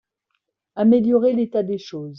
Améliorer 0.75 1.33
l'état 1.33 1.61
des 1.61 1.77
choses. 1.77 2.09